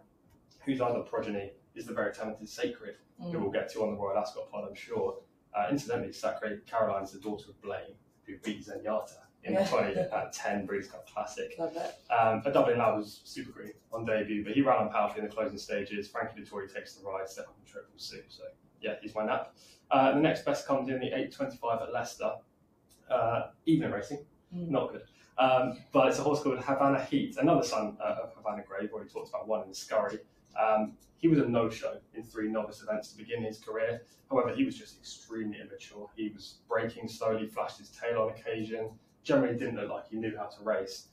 whose 0.66 0.80
other 0.82 1.00
progeny 1.02 1.52
is 1.76 1.86
the 1.86 1.94
very 1.94 2.14
talented 2.14 2.48
Sacred, 2.50 2.96
who 3.20 3.28
Mm. 3.38 3.42
we'll 3.42 3.52
get 3.52 3.72
to 3.74 3.82
on 3.84 3.92
the 3.92 3.98
Royal 3.98 4.18
Ascot 4.18 4.52
pod, 4.52 4.66
I'm 4.68 4.76
sure. 4.76 5.18
Uh, 5.54 5.68
incidentally, 5.70 6.12
Sacre 6.14 6.62
Caroline 6.66 7.04
is 7.04 7.12
the 7.12 7.20
daughter 7.20 7.50
of 7.50 7.62
Blame, 7.62 7.94
who 8.26 8.38
beat 8.44 8.66
Zenyatta 8.66 9.18
in 9.44 9.54
the 9.56 9.62
Yeah. 9.62 9.68
20 9.68 9.96
at 10.00 10.34
10 10.34 10.66
Breeders' 10.66 10.88
Cup 10.90 11.08
Classic. 11.10 11.56
Love 11.58 11.76
it. 11.76 11.96
Um, 12.14 12.42
a 12.46 12.52
Dublin 12.52 12.78
lad 12.78 12.96
was 12.96 13.22
super 13.24 13.52
green 13.52 13.74
on 13.92 14.06
debut, 14.06 14.44
but 14.44 14.54
he 14.54 14.62
ran 14.62 14.78
on 14.78 14.90
powerfully 14.92 15.24
in 15.24 15.30
the 15.30 15.34
closing 15.34 15.58
stages. 15.58 16.08
Frankie 16.08 16.42
Dettori 16.42 16.72
takes 16.74 16.94
the 16.96 17.06
ride, 17.08 17.24
up 17.40 17.56
and 17.58 17.66
triple 17.68 17.94
suit. 17.98 18.26
So 18.30 18.44
yeah, 18.82 18.96
he's 19.02 19.16
my 19.16 19.26
nap. 19.26 19.56
Uh, 19.90 20.14
the 20.14 20.20
next 20.22 20.46
best 20.46 20.66
comes 20.68 20.90
in 20.90 21.00
the 21.00 21.08
8.25 21.12 21.82
at 21.82 21.94
Leicester. 21.94 22.34
uh, 23.10 23.52
evening 23.66 23.92
racing, 23.92 24.26
Mm. 24.56 24.70
not 24.70 24.92
good. 24.94 25.04
Um, 25.38 25.78
but 25.92 26.08
it's 26.08 26.20
a 26.20 26.24
horse 26.24 26.42
called 26.42 26.60
Havana 26.60 27.04
Heat, 27.04 27.36
another 27.38 27.64
son 27.64 27.98
uh, 28.00 28.18
of 28.24 28.34
Havana 28.36 28.64
Grey. 28.64 28.82
We've 28.84 28.94
already 28.94 29.10
talked 29.10 29.28
about 29.30 29.48
one 29.50 29.68
in 29.68 29.74
Scurry. 29.74 30.20
Um, 30.58 30.94
he 31.18 31.28
was 31.28 31.40
a 31.40 31.46
no-show 31.46 31.98
in 32.14 32.24
three 32.24 32.48
novice 32.50 32.82
events 32.82 33.12
to 33.12 33.18
begin 33.18 33.44
his 33.44 33.58
career. 33.60 34.04
However, 34.30 34.54
he 34.56 34.64
was 34.64 34.78
just 34.78 34.98
extremely 34.98 35.60
immature. 35.60 36.08
He 36.16 36.30
was 36.30 36.60
breaking 36.70 37.10
slowly, 37.10 37.48
flashed 37.48 37.80
his 37.80 37.90
tail 37.90 38.22
on 38.22 38.30
occasion. 38.30 38.92
Generally, 39.24 39.58
didn't 39.58 39.76
look 39.76 39.90
like 39.90 40.10
he 40.10 40.18
knew 40.18 40.36
how 40.38 40.46
to 40.46 40.64
race. 40.64 41.08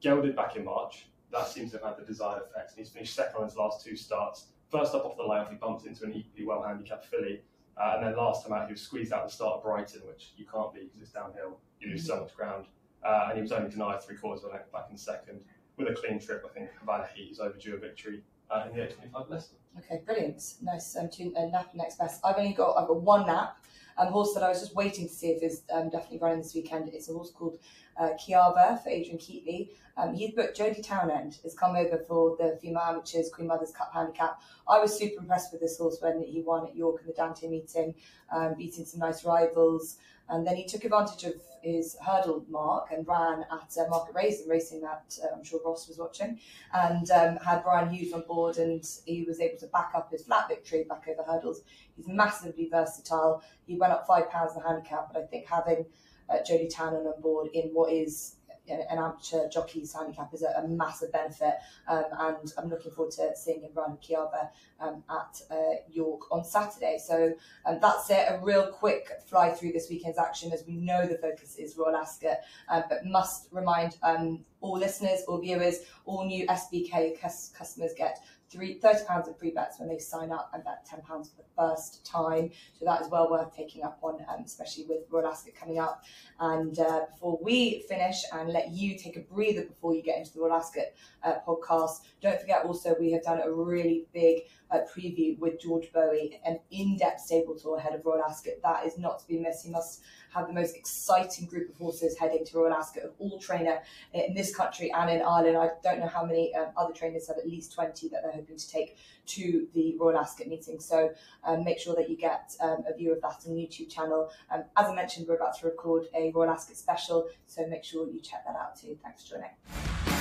Gelded 0.00 0.36
back 0.36 0.56
in 0.56 0.64
March. 0.64 1.06
That 1.32 1.48
seems 1.48 1.72
to 1.72 1.78
have 1.78 1.86
had 1.86 1.96
the 1.98 2.06
desired 2.06 2.42
effect. 2.42 2.70
And 2.70 2.78
he's 2.78 2.90
finished 2.90 3.14
second 3.14 3.36
on 3.36 3.44
his 3.44 3.56
last 3.56 3.84
two 3.84 3.96
starts. 3.96 4.46
First 4.70 4.94
up 4.94 5.04
off 5.04 5.16
the 5.16 5.22
layoff, 5.24 5.50
he 5.50 5.56
bumped 5.56 5.86
into 5.86 6.04
an 6.04 6.12
equally 6.12 6.46
well 6.46 6.62
handicapped 6.62 7.06
filly. 7.06 7.42
Uh, 7.76 7.94
and 7.96 8.06
then 8.06 8.16
last 8.16 8.46
time 8.46 8.52
out, 8.52 8.66
he 8.66 8.72
was 8.72 8.82
squeezed 8.82 9.12
out 9.12 9.26
the 9.26 9.32
start 9.32 9.56
of 9.56 9.62
Brighton, 9.62 10.02
which 10.06 10.32
you 10.36 10.44
can't 10.46 10.72
be 10.72 10.80
because 10.84 11.00
it's 11.00 11.10
downhill. 11.10 11.58
You 11.80 11.90
lose 11.90 12.06
so 12.06 12.20
much 12.20 12.34
ground. 12.36 12.66
Uh, 13.04 13.26
and 13.28 13.36
he 13.36 13.42
was 13.42 13.52
only 13.52 13.70
denied 13.70 14.02
three 14.02 14.16
quarters 14.16 14.44
of 14.44 14.50
a 14.50 14.54
length 14.54 14.72
back 14.72 14.86
in 14.90 14.96
second. 14.96 15.40
With 15.76 15.88
a 15.88 15.94
clean 15.94 16.20
trip, 16.20 16.44
I 16.48 16.52
think 16.56 16.70
Havana 16.78 17.08
Heat 17.14 17.32
is 17.32 17.40
overdue 17.40 17.74
a 17.74 17.78
victory 17.78 18.22
uh, 18.50 18.66
in 18.68 18.76
the 18.76 18.84
825 18.84 19.28
Leicester. 19.28 19.56
Okay, 19.78 20.02
brilliant. 20.04 20.54
Nice. 20.62 20.96
Um, 20.96 21.08
tune, 21.10 21.34
uh, 21.36 21.46
nap 21.46 21.70
next 21.74 21.98
best. 21.98 22.20
I've 22.24 22.36
only 22.36 22.52
got 22.52 22.76
I've 22.76 22.86
got 22.86 23.02
one 23.02 23.26
nap. 23.26 23.56
Um, 23.98 24.08
horse 24.08 24.34
that 24.34 24.42
I 24.42 24.48
was 24.48 24.60
just 24.60 24.74
waiting 24.74 25.08
to 25.08 25.12
see 25.12 25.28
if 25.28 25.42
is 25.42 25.62
um, 25.72 25.90
definitely 25.90 26.18
running 26.18 26.38
this 26.38 26.54
weekend. 26.54 26.88
It's 26.92 27.08
a 27.08 27.12
horse 27.12 27.30
called 27.30 27.58
uh, 27.98 28.10
Kiava 28.20 28.82
for 28.82 28.88
Adrian 28.88 29.18
Keatley. 29.18 29.70
Um, 29.96 30.14
he's 30.14 30.32
booked 30.32 30.58
Jodie 30.58 30.84
Townend 30.84 31.38
has 31.44 31.54
come 31.54 31.76
over 31.76 31.98
for 32.08 32.36
the 32.36 32.58
female 32.60 32.82
amateurs 32.82 33.30
Queen 33.30 33.46
Mother's 33.46 33.70
Cup 33.70 33.92
handicap. 33.92 34.40
I 34.68 34.80
was 34.80 34.96
super 34.98 35.20
impressed 35.20 35.52
with 35.52 35.60
this 35.60 35.78
horse 35.78 35.98
when 36.00 36.22
he 36.22 36.42
won 36.42 36.66
at 36.66 36.76
York 36.76 37.00
in 37.00 37.06
the 37.06 37.12
Dante 37.12 37.48
meeting, 37.48 37.94
um, 38.34 38.54
beating 38.58 38.84
some 38.84 38.98
nice 39.00 39.24
rivals. 39.24 39.98
And 40.28 40.46
then 40.46 40.56
he 40.56 40.64
took 40.64 40.84
advantage 40.84 41.24
of 41.24 41.34
his 41.62 41.96
hurdle 42.04 42.44
mark 42.48 42.88
and 42.90 43.06
ran 43.06 43.44
at 43.50 43.76
uh, 43.78 43.88
Market 43.88 44.14
Rasen, 44.14 44.48
racing 44.48 44.80
that 44.82 45.18
uh, 45.22 45.36
I'm 45.36 45.44
sure 45.44 45.60
Ross 45.64 45.88
was 45.88 45.98
watching, 45.98 46.38
and 46.72 47.10
um, 47.10 47.36
had 47.36 47.62
Brian 47.62 47.90
Hughes 47.90 48.12
on 48.12 48.24
board, 48.26 48.58
and 48.58 48.84
he 49.06 49.24
was 49.24 49.40
able 49.40 49.58
to 49.58 49.66
back 49.68 49.92
up 49.94 50.10
his 50.10 50.24
flat 50.24 50.48
victory 50.48 50.84
back 50.88 51.06
over 51.08 51.22
hurdles. 51.22 51.62
He's 51.96 52.08
massively 52.08 52.68
versatile. 52.70 53.42
He 53.66 53.76
went 53.76 53.92
up 53.92 54.06
five 54.06 54.30
pounds 54.30 54.54
the 54.54 54.60
handicap, 54.60 55.12
but 55.12 55.22
I 55.22 55.26
think 55.26 55.46
having 55.46 55.86
uh, 56.28 56.38
Jodie 56.48 56.74
Townend 56.74 57.06
on 57.06 57.20
board 57.20 57.48
in 57.52 57.70
what 57.72 57.92
is 57.92 58.36
an 58.68 58.98
amateur 58.98 59.48
jockey's 59.48 59.92
handicap 59.92 60.32
is 60.32 60.42
a, 60.42 60.62
a 60.62 60.68
massive 60.68 61.12
benefit, 61.12 61.54
um, 61.88 62.04
and 62.18 62.52
I'm 62.58 62.68
looking 62.68 62.92
forward 62.92 63.12
to 63.12 63.32
seeing 63.36 63.62
him 63.62 63.70
run 63.74 63.98
Kiava 63.98 64.48
um, 64.80 65.02
at 65.10 65.40
uh, 65.50 65.76
York 65.90 66.32
on 66.32 66.44
Saturday. 66.44 66.98
So 67.04 67.34
um, 67.66 67.78
that's 67.80 68.10
it. 68.10 68.26
A 68.28 68.40
real 68.42 68.66
quick 68.66 69.08
fly 69.26 69.50
through 69.50 69.72
this 69.72 69.88
weekend's 69.90 70.18
action, 70.18 70.52
as 70.52 70.64
we 70.66 70.76
know 70.76 71.06
the 71.06 71.18
focus 71.18 71.56
is 71.56 71.76
Royal 71.76 71.96
Ascot, 71.96 72.38
um, 72.68 72.84
but 72.88 73.04
must 73.04 73.48
remind 73.50 73.96
um, 74.02 74.44
all 74.60 74.78
listeners, 74.78 75.22
all 75.28 75.38
viewers, 75.38 75.80
all 76.06 76.24
new 76.24 76.46
SBK 76.46 77.20
cus- 77.20 77.52
customers 77.56 77.92
get 77.96 78.20
three, 78.54 78.78
£30 78.78 79.28
of 79.28 79.38
free 79.38 79.50
bets 79.50 79.80
when 79.80 79.88
they 79.88 79.98
sign 79.98 80.30
up 80.30 80.50
and 80.54 80.62
bet 80.64 80.86
£10 80.90 81.04
for 81.04 81.42
the 81.42 81.48
first 81.56 82.06
time. 82.06 82.50
So 82.78 82.84
that 82.84 83.02
is 83.02 83.08
well 83.08 83.30
worth 83.30 83.54
taking 83.54 83.82
up 83.82 83.98
on, 84.02 84.24
um, 84.28 84.44
especially 84.44 84.84
with 84.88 85.00
Royal 85.10 85.26
Ascot 85.26 85.54
coming 85.54 85.78
up. 85.78 86.04
And 86.38 86.78
uh, 86.78 87.06
before 87.10 87.38
we 87.42 87.84
finish 87.88 88.22
and 88.32 88.50
let 88.50 88.70
you 88.70 88.96
take 88.96 89.16
a 89.16 89.20
breather 89.20 89.64
before 89.64 89.94
you 89.94 90.02
get 90.02 90.18
into 90.18 90.32
the 90.32 90.40
Royal 90.40 90.54
Ascot 90.54 90.84
uh, 91.24 91.34
podcast, 91.46 92.02
don't 92.22 92.40
forget 92.40 92.64
also 92.64 92.94
we 92.98 93.10
have 93.12 93.24
done 93.24 93.40
a 93.42 93.52
really 93.52 94.06
big 94.12 94.42
preview 94.82 95.38
with 95.38 95.60
George 95.60 95.90
Boughey, 95.94 96.38
an 96.44 96.58
in-depth 96.70 97.20
stable 97.20 97.54
tour 97.56 97.78
ahead 97.78 97.94
of 97.94 98.04
Royal 98.04 98.22
Ascot. 98.24 98.54
That 98.62 98.86
is 98.86 98.98
not 98.98 99.20
to 99.20 99.28
be 99.28 99.38
missed. 99.38 99.64
You 99.64 99.72
must 99.72 100.02
have 100.34 100.48
the 100.48 100.52
most 100.52 100.76
exciting 100.76 101.46
group 101.46 101.70
of 101.70 101.76
horses 101.76 102.18
heading 102.18 102.44
to 102.44 102.58
Royal 102.58 102.72
Ascot 102.72 103.04
of 103.04 103.12
all 103.18 103.38
trainer 103.38 103.80
in 104.12 104.34
this 104.34 104.54
country 104.54 104.92
and 104.92 105.10
in 105.10 105.22
Ireland. 105.22 105.56
I 105.56 105.70
don't 105.82 106.00
know 106.00 106.08
how 106.08 106.24
many 106.24 106.54
um, 106.54 106.68
other 106.76 106.92
trainers 106.92 107.28
have 107.28 107.38
at 107.38 107.48
least 107.48 107.72
20 107.72 108.08
that 108.08 108.22
they're 108.22 108.32
hoping 108.32 108.56
to 108.56 108.68
take 108.68 108.96
to 109.26 109.66
the 109.74 109.96
Royal 109.98 110.18
Ascot 110.18 110.48
meeting. 110.48 110.80
So 110.80 111.10
um, 111.44 111.64
make 111.64 111.78
sure 111.78 111.94
that 111.94 112.10
you 112.10 112.16
get 112.16 112.54
um, 112.60 112.84
a 112.88 112.96
view 112.96 113.12
of 113.12 113.20
that 113.22 113.44
on 113.46 113.54
YouTube 113.54 113.90
channel. 113.90 114.30
Um, 114.50 114.64
as 114.76 114.88
I 114.88 114.94
mentioned, 114.94 115.26
we're 115.28 115.36
about 115.36 115.58
to 115.58 115.66
record 115.66 116.06
a 116.14 116.32
Royal 116.32 116.50
Ascot 116.50 116.76
special, 116.76 117.28
so 117.46 117.66
make 117.66 117.84
sure 117.84 118.08
you 118.08 118.20
check 118.20 118.44
that 118.46 118.56
out 118.56 118.76
too. 118.76 118.98
Thanks 119.02 119.24
for 119.24 119.36
joining. 119.36 120.13